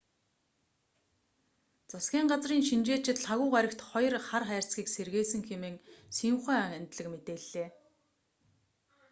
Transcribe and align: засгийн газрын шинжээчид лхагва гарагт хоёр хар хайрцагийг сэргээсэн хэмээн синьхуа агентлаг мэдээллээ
засгийн 1.91 2.27
газрын 2.31 2.63
шинжээчид 2.69 3.17
лхагва 3.21 3.47
гарагт 3.55 3.79
хоёр 3.89 4.15
хар 4.27 4.43
хайрцагийг 4.49 4.87
сэргээсэн 4.95 5.41
хэмээн 5.49 5.75
синьхуа 6.17 6.55
агентлаг 6.65 7.07
мэдээллээ 7.13 7.69